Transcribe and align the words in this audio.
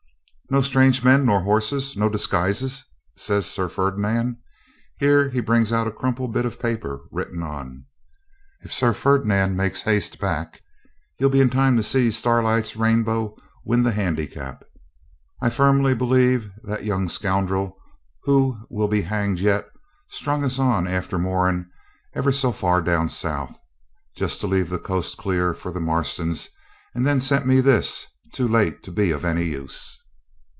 'No 0.53 0.59
strange 0.59 1.01
men 1.01 1.25
nor 1.25 1.39
horses, 1.43 1.95
no 1.95 2.09
disguises?' 2.09 2.83
says 3.15 3.45
Sir 3.45 3.69
Ferdinand. 3.69 4.35
Here 4.99 5.29
he 5.29 5.39
brings 5.39 5.71
out 5.71 5.87
a 5.87 5.91
crumpled 5.93 6.33
bit 6.33 6.45
of 6.45 6.59
paper, 6.59 7.05
written 7.09 7.41
on 7.41 7.85
If 8.59 8.73
sur 8.73 8.91
firdnand 8.91 9.55
makes 9.55 9.83
haist 9.83 10.19
back 10.19 10.61
heel 11.15 11.29
be 11.29 11.39
in 11.39 11.49
time 11.49 11.77
to 11.77 11.81
see 11.83 12.09
Starlite's 12.11 12.75
Raneboe 12.75 13.33
win 13.63 13.83
the 13.83 13.93
handy 13.93 14.27
capp. 14.27 14.59
BILLY 14.65 14.71
THE 14.73 15.39
BOY. 15.39 15.45
'I 15.45 15.49
firmly 15.51 15.95
believe 15.95 16.49
that 16.65 16.83
young 16.83 17.07
scoundrel, 17.07 17.77
who 18.23 18.57
will 18.69 18.89
be 18.89 19.03
hanged 19.03 19.39
yet, 19.39 19.69
strung 20.09 20.43
us 20.43 20.59
on 20.59 20.85
after 20.85 21.17
Moran 21.17 21.71
ever 22.13 22.33
so 22.33 22.51
far 22.51 22.81
down 22.81 23.07
south, 23.07 23.57
just 24.17 24.41
to 24.41 24.47
leave 24.47 24.69
the 24.69 24.79
coast 24.79 25.15
clear 25.15 25.53
for 25.53 25.71
the 25.71 25.79
Marstons, 25.79 26.49
and 26.93 27.07
then 27.07 27.21
sent 27.21 27.47
me 27.47 27.61
this, 27.61 28.05
too 28.33 28.49
late 28.49 28.83
to 28.83 28.91
be 28.91 29.11
of 29.11 29.23
any 29.23 29.45
use.' 29.45 29.97